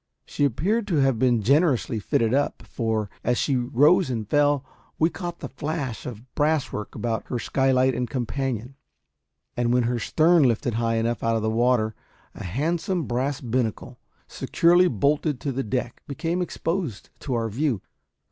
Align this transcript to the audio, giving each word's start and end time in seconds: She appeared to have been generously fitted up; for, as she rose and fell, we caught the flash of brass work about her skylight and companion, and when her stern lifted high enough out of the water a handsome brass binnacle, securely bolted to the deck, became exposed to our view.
She 0.25 0.45
appeared 0.45 0.87
to 0.87 0.95
have 0.95 1.19
been 1.19 1.43
generously 1.43 1.99
fitted 1.99 2.33
up; 2.33 2.63
for, 2.63 3.07
as 3.23 3.37
she 3.37 3.55
rose 3.55 4.09
and 4.09 4.27
fell, 4.27 4.65
we 4.97 5.11
caught 5.11 5.41
the 5.41 5.47
flash 5.49 6.07
of 6.07 6.33
brass 6.33 6.71
work 6.73 6.95
about 6.95 7.27
her 7.27 7.37
skylight 7.37 7.93
and 7.93 8.09
companion, 8.09 8.73
and 9.55 9.71
when 9.71 9.83
her 9.83 9.99
stern 9.99 10.41
lifted 10.41 10.73
high 10.73 10.95
enough 10.95 11.21
out 11.23 11.35
of 11.35 11.43
the 11.43 11.51
water 11.51 11.93
a 12.33 12.43
handsome 12.43 13.03
brass 13.03 13.41
binnacle, 13.41 13.99
securely 14.27 14.87
bolted 14.87 15.39
to 15.41 15.51
the 15.51 15.61
deck, 15.61 16.01
became 16.07 16.41
exposed 16.41 17.11
to 17.19 17.35
our 17.35 17.47
view. 17.47 17.79